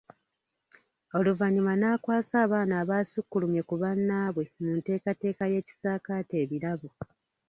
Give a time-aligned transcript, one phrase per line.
[1.17, 6.87] Oluvannyuma n’akwasa abaana abaasukkulumye ku bannaabwe mu nteekateeka y’ekisaakaate ebirabo.